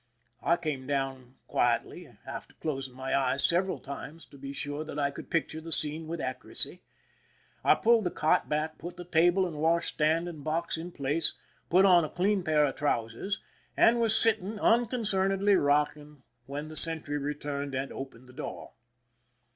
I 0.41 0.57
came 0.57 0.87
down 0.87 1.35
quietly, 1.45 2.11
after 2.25 2.55
closing 2.55 2.95
my 2.95 3.15
eyes 3.15 3.43
several 3.45 3.77
times 3.77 4.25
to 4.31 4.37
be 4.39 4.51
sure 4.51 4.83
that 4.83 4.97
I 4.97 5.11
could 5.11 5.29
picture 5.29 5.61
the 5.61 5.71
scene 5.71 6.07
with 6.07 6.19
accuracy. 6.19 6.81
I 7.63 7.75
pulled 7.75 8.05
the 8.05 8.09
cot 8.09 8.49
back, 8.49 8.79
put 8.79 8.97
the 8.97 9.05
table 9.05 9.45
and 9.45 9.57
wash 9.59 9.89
stand 9.93 10.27
and 10.27 10.43
box 10.43 10.75
in 10.75 10.91
place, 10.91 11.35
put 11.69 11.85
on 11.85 12.03
a 12.03 12.09
clean 12.09 12.41
pair 12.41 12.65
of 12.65 12.77
trousers, 12.77 13.41
and 13.77 14.01
was 14.01 14.17
sitting 14.17 14.59
unconcernedly 14.59 15.53
rocking 15.55 16.23
when 16.47 16.67
the 16.69 16.75
sentry 16.75 17.19
returned 17.19 17.75
and 17.75 17.91
opened 17.93 18.27
the 18.27 18.33
door. 18.33 18.71